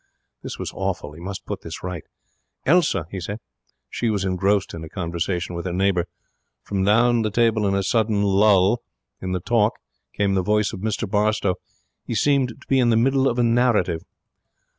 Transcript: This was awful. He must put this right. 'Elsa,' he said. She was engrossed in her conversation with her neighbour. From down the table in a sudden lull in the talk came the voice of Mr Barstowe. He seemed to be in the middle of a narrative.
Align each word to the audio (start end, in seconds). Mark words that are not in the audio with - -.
This 0.41 0.57
was 0.57 0.71
awful. 0.73 1.13
He 1.13 1.19
must 1.19 1.45
put 1.45 1.61
this 1.61 1.83
right. 1.83 2.03
'Elsa,' 2.65 3.05
he 3.11 3.19
said. 3.19 3.39
She 3.87 4.09
was 4.09 4.25
engrossed 4.25 4.73
in 4.73 4.81
her 4.81 4.89
conversation 4.89 5.53
with 5.53 5.65
her 5.67 5.73
neighbour. 5.73 6.07
From 6.63 6.83
down 6.83 7.21
the 7.21 7.29
table 7.29 7.67
in 7.67 7.75
a 7.75 7.83
sudden 7.83 8.23
lull 8.23 8.81
in 9.21 9.31
the 9.31 9.39
talk 9.39 9.73
came 10.15 10.33
the 10.33 10.41
voice 10.41 10.73
of 10.73 10.79
Mr 10.79 11.07
Barstowe. 11.07 11.57
He 12.03 12.15
seemed 12.15 12.47
to 12.49 12.67
be 12.67 12.79
in 12.79 12.89
the 12.89 12.97
middle 12.97 13.27
of 13.27 13.37
a 13.37 13.43
narrative. 13.43 14.01